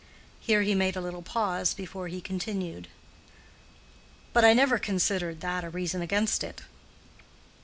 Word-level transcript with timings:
Here 0.39 0.63
he 0.63 0.73
made 0.73 0.95
a 0.95 0.99
little 0.99 1.21
pause 1.21 1.75
before 1.75 2.07
he 2.07 2.21
continued. 2.21 2.87
"But 4.33 4.43
I 4.43 4.51
never 4.53 4.79
considered 4.79 5.41
that 5.41 5.63
a 5.63 5.69
reason 5.69 6.01
against 6.01 6.43
it." 6.43 6.63